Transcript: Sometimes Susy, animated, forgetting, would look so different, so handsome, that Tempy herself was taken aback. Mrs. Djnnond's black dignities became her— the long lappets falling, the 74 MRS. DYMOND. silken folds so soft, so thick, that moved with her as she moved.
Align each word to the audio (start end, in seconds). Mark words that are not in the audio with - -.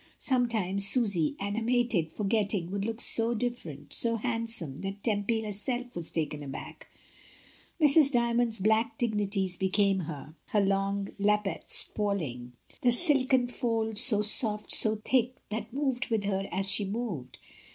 Sometimes 0.17 0.87
Susy, 0.87 1.35
animated, 1.39 2.11
forgetting, 2.11 2.71
would 2.71 2.83
look 2.85 2.99
so 2.99 3.35
different, 3.35 3.93
so 3.93 4.15
handsome, 4.15 4.77
that 4.77 5.03
Tempy 5.03 5.43
herself 5.43 5.95
was 5.95 6.09
taken 6.09 6.41
aback. 6.41 6.87
Mrs. 7.79 8.11
Djnnond's 8.11 8.57
black 8.57 8.97
dignities 8.97 9.57
became 9.57 9.99
her— 9.99 10.33
the 10.53 10.59
long 10.59 11.09
lappets 11.19 11.83
falling, 11.83 12.53
the 12.81 12.91
74 12.91 12.91
MRS. 12.91 12.97
DYMOND. 12.97 12.97
silken 12.97 13.47
folds 13.47 14.01
so 14.03 14.21
soft, 14.23 14.73
so 14.73 14.95
thick, 15.05 15.35
that 15.51 15.71
moved 15.71 16.07
with 16.09 16.23
her 16.23 16.49
as 16.51 16.67
she 16.67 16.83
moved. 16.83 17.37